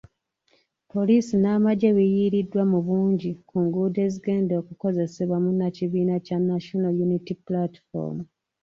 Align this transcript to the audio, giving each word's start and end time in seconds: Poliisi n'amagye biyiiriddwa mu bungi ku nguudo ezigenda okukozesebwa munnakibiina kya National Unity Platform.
Poliisi 0.91 1.33
n'amagye 1.37 1.89
biyiiriddwa 1.97 2.61
mu 2.71 2.79
bungi 2.87 3.29
ku 3.47 3.55
nguudo 3.65 3.99
ezigenda 4.07 4.53
okukozesebwa 4.61 5.37
munnakibiina 5.43 6.15
kya 6.25 6.37
National 6.49 6.93
Unity 7.05 7.33
Platform. 7.47 8.17